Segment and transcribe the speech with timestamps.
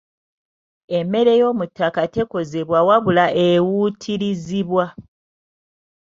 [0.97, 4.85] Emmere y'omu ttaka tekozebwa wabula ewuutirizibwa.